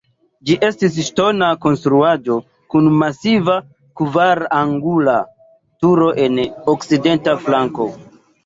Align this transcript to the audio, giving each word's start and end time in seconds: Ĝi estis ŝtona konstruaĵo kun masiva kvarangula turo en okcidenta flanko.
Ĝi 0.49 0.53
estis 0.67 0.95
ŝtona 1.09 1.49
konstruaĵo 1.65 2.37
kun 2.75 2.89
masiva 3.03 3.57
kvarangula 4.01 5.17
turo 5.85 6.11
en 6.25 6.41
okcidenta 6.75 7.41
flanko. 7.47 7.89